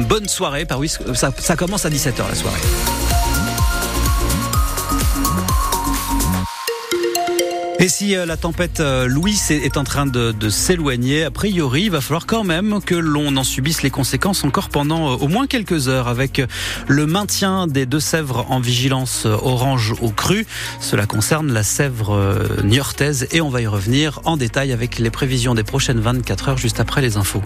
bonne 0.00 0.28
soirée. 0.28 0.64
Par 0.64 0.80
ça, 1.14 1.56
commence 1.56 1.84
à 1.84 1.90
17h 1.90 2.28
la 2.28 2.34
soirée. 2.34 2.60
Et 7.82 7.88
si 7.88 8.14
euh, 8.14 8.26
la 8.26 8.36
tempête 8.36 8.78
euh, 8.78 9.08
Louis 9.08 9.36
est 9.50 9.76
en 9.76 9.82
train 9.82 10.06
de, 10.06 10.30
de 10.30 10.50
s'éloigner, 10.50 11.24
a 11.24 11.32
priori, 11.32 11.82
il 11.82 11.90
va 11.90 12.00
falloir 12.00 12.26
quand 12.26 12.44
même 12.44 12.80
que 12.80 12.94
l'on 12.94 13.36
en 13.36 13.42
subisse 13.42 13.82
les 13.82 13.90
conséquences 13.90 14.44
encore 14.44 14.68
pendant 14.68 15.10
euh, 15.10 15.16
au 15.16 15.26
moins 15.26 15.48
quelques 15.48 15.88
heures 15.88 16.06
avec 16.06 16.40
le 16.86 17.06
maintien 17.06 17.66
des 17.66 17.84
Deux-Sèvres 17.84 18.46
en 18.50 18.60
vigilance 18.60 19.24
orange 19.24 19.96
au 20.00 20.10
cru. 20.10 20.46
Cela 20.78 21.06
concerne 21.06 21.52
la 21.52 21.64
Sèvre 21.64 22.46
niortaise 22.62 23.26
et 23.32 23.40
on 23.40 23.48
va 23.48 23.62
y 23.62 23.66
revenir 23.66 24.20
en 24.26 24.36
détail 24.36 24.70
avec 24.70 25.00
les 25.00 25.10
prévisions 25.10 25.56
des 25.56 25.64
prochaines 25.64 25.98
24 25.98 26.50
heures 26.50 26.58
juste 26.58 26.78
après 26.78 27.02
les 27.02 27.16
infos. 27.16 27.42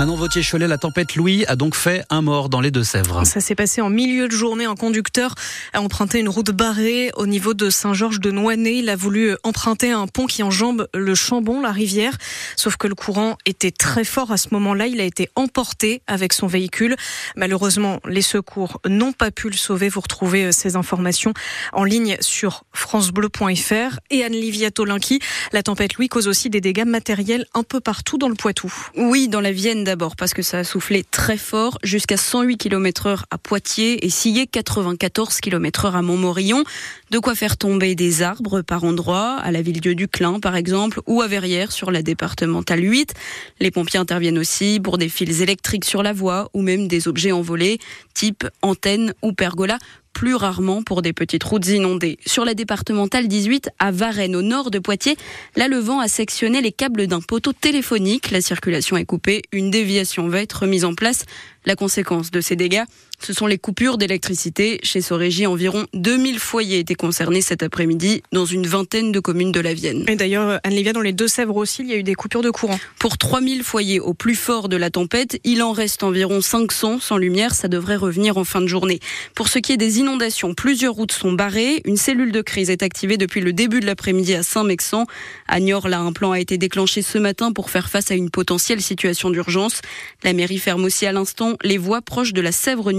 Manon 0.00 0.14
Vautier-Cholet, 0.14 0.66
la 0.66 0.78
tempête 0.78 1.14
Louis 1.14 1.44
a 1.44 1.56
donc 1.56 1.74
fait 1.74 2.06
un 2.08 2.22
mort 2.22 2.48
dans 2.48 2.62
les 2.62 2.70
Deux-Sèvres. 2.70 3.26
Ça 3.26 3.40
s'est 3.40 3.54
passé 3.54 3.82
en 3.82 3.90
milieu 3.90 4.28
de 4.28 4.32
journée. 4.32 4.64
Un 4.64 4.74
conducteur 4.74 5.34
a 5.74 5.82
emprunté 5.82 6.20
une 6.20 6.30
route 6.30 6.52
barrée 6.52 7.10
au 7.16 7.26
niveau 7.26 7.52
de 7.52 7.68
Saint-Georges 7.68 8.18
de 8.18 8.30
Noinet. 8.30 8.78
Il 8.78 8.88
a 8.88 8.96
voulu 8.96 9.36
emprunter 9.42 9.90
un 9.90 10.06
pont 10.06 10.24
qui 10.24 10.42
enjambe 10.42 10.88
le 10.94 11.14
Chambon, 11.14 11.60
la 11.60 11.70
rivière. 11.70 12.16
Sauf 12.56 12.78
que 12.78 12.86
le 12.86 12.94
courant 12.94 13.36
était 13.44 13.72
très 13.72 14.04
fort 14.04 14.32
à 14.32 14.38
ce 14.38 14.48
moment-là. 14.52 14.86
Il 14.86 15.02
a 15.02 15.04
été 15.04 15.28
emporté 15.36 16.00
avec 16.06 16.32
son 16.32 16.46
véhicule. 16.46 16.96
Malheureusement, 17.36 18.00
les 18.08 18.22
secours 18.22 18.80
n'ont 18.88 19.12
pas 19.12 19.30
pu 19.30 19.50
le 19.50 19.56
sauver. 19.56 19.90
Vous 19.90 20.00
retrouvez 20.00 20.44
euh, 20.44 20.50
ces 20.50 20.76
informations 20.76 21.34
en 21.74 21.84
ligne 21.84 22.16
sur 22.20 22.64
francebleu.fr. 22.72 23.98
Et 24.08 24.24
Anne-Livia 24.24 24.70
Tolinki, 24.70 25.20
la 25.52 25.62
tempête 25.62 25.96
Louis 25.96 26.08
cause 26.08 26.26
aussi 26.26 26.48
des 26.48 26.62
dégâts 26.62 26.86
matériels 26.86 27.44
un 27.52 27.64
peu 27.64 27.80
partout 27.80 28.16
dans 28.16 28.30
le 28.30 28.34
Poitou. 28.34 28.72
Oui, 28.96 29.28
dans 29.28 29.42
la 29.42 29.52
Vienne 29.52 29.89
d'abord 29.90 30.14
parce 30.14 30.34
que 30.34 30.42
ça 30.42 30.58
a 30.60 30.62
soufflé 30.62 31.02
très 31.02 31.36
fort 31.36 31.76
jusqu'à 31.82 32.16
108 32.16 32.58
km 32.58 33.06
heure 33.06 33.26
à 33.32 33.38
Poitiers 33.38 34.06
et 34.06 34.08
scié 34.08 34.46
94 34.46 35.40
km 35.40 35.86
heure 35.86 35.96
à 35.96 36.02
Montmorillon. 36.02 36.62
De 37.10 37.18
quoi 37.18 37.34
faire 37.34 37.56
tomber 37.56 37.96
des 37.96 38.22
arbres 38.22 38.62
par 38.62 38.84
endroits, 38.84 39.34
à 39.40 39.50
la 39.50 39.62
ville-dieu 39.62 39.96
du 39.96 40.06
Clin 40.06 40.38
par 40.38 40.54
exemple, 40.54 41.00
ou 41.08 41.22
à 41.22 41.26
Verrières 41.26 41.72
sur 41.72 41.90
la 41.90 42.02
départementale 42.02 42.84
8. 42.84 43.14
Les 43.58 43.72
pompiers 43.72 43.98
interviennent 43.98 44.38
aussi 44.38 44.78
pour 44.78 44.96
des 44.96 45.08
fils 45.08 45.40
électriques 45.40 45.84
sur 45.84 46.04
la 46.04 46.12
voie 46.12 46.50
ou 46.54 46.62
même 46.62 46.86
des 46.86 47.08
objets 47.08 47.32
envolés, 47.32 47.80
type 48.14 48.46
antenne 48.62 49.12
ou 49.22 49.32
pergola 49.32 49.76
plus 50.12 50.34
rarement 50.34 50.82
pour 50.82 51.02
des 51.02 51.12
petites 51.12 51.44
routes 51.44 51.68
inondées. 51.68 52.18
Sur 52.26 52.44
la 52.44 52.54
départementale 52.54 53.28
18 53.28 53.70
à 53.78 53.90
Varennes, 53.90 54.36
au 54.36 54.42
nord 54.42 54.70
de 54.70 54.78
Poitiers, 54.78 55.16
là 55.56 55.68
le 55.68 55.78
vent 55.78 56.00
a 56.00 56.08
sectionné 56.08 56.60
les 56.60 56.72
câbles 56.72 57.06
d'un 57.06 57.20
poteau 57.20 57.52
téléphonique. 57.52 58.30
La 58.30 58.40
circulation 58.40 58.96
est 58.96 59.04
coupée. 59.04 59.42
Une 59.52 59.70
déviation 59.70 60.28
va 60.28 60.40
être 60.40 60.66
mise 60.66 60.84
en 60.84 60.94
place. 60.94 61.24
La 61.66 61.76
conséquence 61.76 62.30
de 62.30 62.40
ces 62.40 62.56
dégâts, 62.56 62.84
ce 63.22 63.32
sont 63.32 63.46
les 63.46 63.58
coupures 63.58 63.98
d'électricité. 63.98 64.80
Chez 64.82 65.00
Sorégie, 65.00 65.46
environ 65.46 65.86
2000 65.94 66.38
foyers 66.38 66.78
étaient 66.78 66.94
concernés 66.94 67.42
cet 67.42 67.62
après-midi 67.62 68.22
dans 68.32 68.44
une 68.44 68.66
vingtaine 68.66 69.12
de 69.12 69.20
communes 69.20 69.52
de 69.52 69.60
la 69.60 69.74
Vienne. 69.74 70.04
Et 70.08 70.16
d'ailleurs, 70.16 70.58
Anne-Lévia, 70.64 70.92
dans 70.92 71.00
les 71.00 71.12
Deux-Sèvres 71.12 71.56
aussi, 71.56 71.82
il 71.82 71.88
y 71.88 71.92
a 71.92 71.96
eu 71.96 72.02
des 72.02 72.14
coupures 72.14 72.42
de 72.42 72.50
courant. 72.50 72.78
Pour 72.98 73.18
3000 73.18 73.62
foyers 73.62 74.00
au 74.00 74.14
plus 74.14 74.34
fort 74.34 74.68
de 74.68 74.76
la 74.76 74.90
tempête, 74.90 75.38
il 75.44 75.62
en 75.62 75.72
reste 75.72 76.02
environ 76.02 76.40
500 76.40 77.00
sans 77.00 77.16
lumière. 77.18 77.54
Ça 77.54 77.68
devrait 77.68 77.96
revenir 77.96 78.38
en 78.38 78.44
fin 78.44 78.60
de 78.60 78.66
journée. 78.66 79.00
Pour 79.34 79.48
ce 79.48 79.58
qui 79.58 79.72
est 79.72 79.76
des 79.76 79.98
inondations, 79.98 80.54
plusieurs 80.54 80.94
routes 80.94 81.12
sont 81.12 81.32
barrées. 81.32 81.82
Une 81.84 81.96
cellule 81.96 82.32
de 82.32 82.40
crise 82.40 82.70
est 82.70 82.82
activée 82.82 83.18
depuis 83.18 83.40
le 83.40 83.52
début 83.52 83.80
de 83.80 83.86
l'après-midi 83.86 84.34
à 84.34 84.42
Saint-Mexan. 84.42 85.06
À 85.46 85.60
Niort, 85.60 85.88
là, 85.88 86.00
un 86.00 86.12
plan 86.12 86.32
a 86.32 86.40
été 86.40 86.58
déclenché 86.58 87.02
ce 87.02 87.18
matin 87.18 87.52
pour 87.52 87.70
faire 87.70 87.90
face 87.90 88.10
à 88.10 88.14
une 88.14 88.30
potentielle 88.30 88.80
situation 88.80 89.30
d'urgence. 89.30 89.82
La 90.22 90.32
mairie 90.32 90.58
ferme 90.58 90.84
aussi 90.84 91.06
à 91.06 91.12
l'instant 91.12 91.56
les 91.62 91.78
voies 91.78 92.02
proches 92.02 92.32
de 92.32 92.40
la 92.40 92.52
Sèvre 92.52 92.92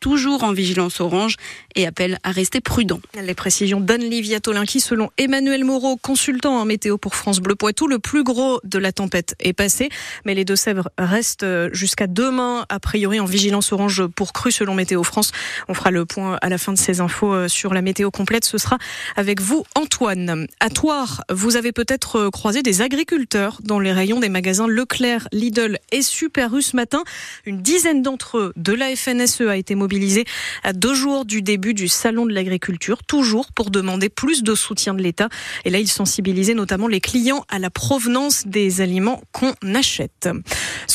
toujours 0.00 0.44
en 0.44 0.52
vigilance 0.52 1.00
orange, 1.00 1.36
et 1.74 1.86
appelle 1.86 2.18
à 2.22 2.30
rester 2.30 2.60
prudent. 2.60 3.00
Les 3.20 3.34
précisions 3.34 3.80
d'Anne-Livia 3.80 4.40
Tolinki, 4.40 4.80
selon 4.80 5.10
Emmanuel 5.18 5.64
Moreau, 5.64 5.96
consultant 5.96 6.58
en 6.58 6.64
météo 6.64 6.98
pour 6.98 7.14
France 7.14 7.40
Bleu 7.40 7.54
Poitou, 7.54 7.86
le 7.86 7.98
plus 7.98 8.24
gros 8.24 8.60
de 8.64 8.78
la 8.78 8.92
tempête 8.92 9.34
est 9.40 9.52
passé, 9.52 9.88
mais 10.24 10.34
les 10.34 10.44
Deux-Sèvres 10.44 10.90
restent 10.98 11.46
jusqu'à 11.72 12.06
demain, 12.06 12.66
a 12.68 12.80
priori 12.80 13.20
en 13.20 13.24
vigilance 13.24 13.72
orange 13.72 14.06
pour 14.06 14.32
cru 14.32 14.52
selon 14.52 14.74
Météo 14.74 15.02
France. 15.02 15.32
On 15.68 15.74
fera 15.74 15.90
le 15.90 16.04
point 16.04 16.38
à 16.42 16.48
la 16.48 16.58
fin 16.58 16.72
de 16.72 16.78
ces 16.78 17.00
infos 17.00 17.32
euh, 17.32 17.48
sur 17.48 17.74
la 17.74 17.82
météo 17.82 18.10
complète. 18.10 18.44
Ce 18.44 18.58
sera 18.58 18.78
avec 19.16 19.40
vous, 19.40 19.64
Antoine. 19.74 20.46
À 20.60 20.70
Toire, 20.70 21.24
vous 21.30 21.56
avez 21.56 21.72
peut-être 21.72 22.16
euh, 22.16 22.30
croisé 22.30 22.62
des 22.62 22.82
agriculteurs 22.82 23.60
dans 23.62 23.78
les 23.78 23.92
rayons 23.92 24.20
des 24.20 24.28
magasins 24.28 24.66
Leclerc, 24.66 25.28
Lidl 25.32 25.78
et 25.90 26.02
Super 26.02 26.54
U 26.54 26.62
ce 26.62 26.76
matin. 26.76 27.02
Une 27.46 27.62
dizaine 27.62 28.02
d'entre 28.02 28.38
eux 28.38 28.52
de 28.56 28.72
la 28.72 28.94
FNSE 28.94 29.41
a 29.48 29.56
été 29.56 29.74
mobilisée 29.74 30.24
à 30.62 30.72
deux 30.72 30.94
jours 30.94 31.24
du 31.24 31.42
début 31.42 31.74
du 31.74 31.88
salon 31.88 32.26
de 32.26 32.32
l'agriculture, 32.32 33.02
toujours 33.04 33.52
pour 33.52 33.70
demander 33.70 34.08
plus 34.08 34.42
de 34.42 34.54
soutien 34.54 34.94
de 34.94 35.02
l'État. 35.02 35.28
Et 35.64 35.70
là, 35.70 35.78
ils 35.78 35.88
sensibilisaient 35.88 36.54
notamment 36.54 36.88
les 36.88 37.00
clients 37.00 37.44
à 37.48 37.58
la 37.58 37.70
provenance 37.70 38.46
des 38.46 38.80
aliments 38.80 39.22
qu'on 39.32 39.54
achète. 39.74 40.28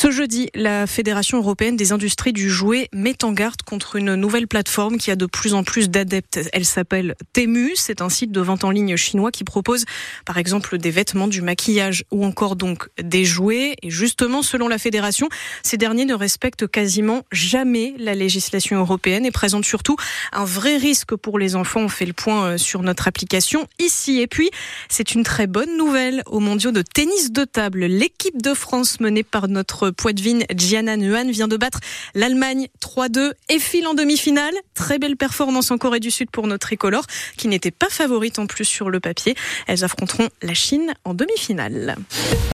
Ce 0.00 0.12
jeudi, 0.12 0.48
la 0.54 0.86
Fédération 0.86 1.38
européenne 1.38 1.74
des 1.74 1.90
industries 1.90 2.32
du 2.32 2.48
jouet 2.48 2.88
met 2.94 3.24
en 3.24 3.32
garde 3.32 3.62
contre 3.62 3.96
une 3.96 4.14
nouvelle 4.14 4.46
plateforme 4.46 4.96
qui 4.96 5.10
a 5.10 5.16
de 5.16 5.26
plus 5.26 5.54
en 5.54 5.64
plus 5.64 5.90
d'adeptes. 5.90 6.38
Elle 6.52 6.66
s'appelle 6.66 7.16
Temu. 7.32 7.72
C'est 7.74 8.00
un 8.00 8.08
site 8.08 8.30
de 8.30 8.40
vente 8.40 8.62
en 8.62 8.70
ligne 8.70 8.94
chinois 8.94 9.32
qui 9.32 9.42
propose, 9.42 9.86
par 10.24 10.38
exemple, 10.38 10.78
des 10.78 10.92
vêtements, 10.92 11.26
du 11.26 11.42
maquillage 11.42 12.04
ou 12.12 12.24
encore 12.24 12.54
donc 12.54 12.88
des 13.02 13.24
jouets. 13.24 13.74
Et 13.82 13.90
justement, 13.90 14.42
selon 14.42 14.68
la 14.68 14.78
fédération, 14.78 15.28
ces 15.64 15.78
derniers 15.78 16.04
ne 16.04 16.14
respectent 16.14 16.68
quasiment 16.68 17.24
jamais 17.32 17.96
la 17.98 18.14
législation 18.14 18.78
européenne 18.78 19.26
et 19.26 19.32
présente 19.32 19.64
surtout 19.64 19.96
un 20.30 20.44
vrai 20.44 20.76
risque 20.76 21.16
pour 21.16 21.40
les 21.40 21.56
enfants. 21.56 21.80
On 21.80 21.88
fait 21.88 22.06
le 22.06 22.12
point 22.12 22.44
euh, 22.44 22.56
sur 22.56 22.84
notre 22.84 23.08
application 23.08 23.66
ici. 23.80 24.20
Et 24.20 24.28
puis, 24.28 24.48
c'est 24.88 25.16
une 25.16 25.24
très 25.24 25.48
bonne 25.48 25.76
nouvelle 25.76 26.22
aux 26.26 26.38
mondiaux 26.38 26.70
de 26.70 26.82
tennis 26.82 27.32
de 27.32 27.42
table. 27.42 27.80
L'équipe 27.86 28.40
de 28.40 28.54
France 28.54 29.00
menée 29.00 29.24
par 29.24 29.48
notre 29.48 29.87
poitevine 29.90 30.44
Gianna 30.54 30.96
vient 30.96 31.48
de 31.48 31.56
battre 31.56 31.80
l'Allemagne 32.14 32.68
3-2 32.80 33.32
et 33.48 33.58
file 33.58 33.86
en 33.86 33.94
demi-finale. 33.94 34.54
Très 34.74 34.98
belle 34.98 35.16
performance 35.16 35.70
en 35.70 35.78
Corée 35.78 36.00
du 36.00 36.10
Sud 36.10 36.30
pour 36.30 36.46
notre 36.46 36.66
tricolore 36.66 37.04
qui 37.36 37.48
n'était 37.48 37.70
pas 37.70 37.88
favorite 37.88 38.38
en 38.38 38.46
plus 38.46 38.64
sur 38.64 38.90
le 38.90 39.00
papier. 39.00 39.34
Elles 39.66 39.84
affronteront 39.84 40.28
la 40.42 40.54
Chine 40.54 40.94
en 41.04 41.14
demi-finale. 41.14 41.96